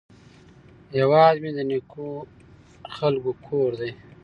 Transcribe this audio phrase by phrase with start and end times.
[0.95, 2.07] هیواد مې د نیکو
[2.95, 3.91] خلکو کور دی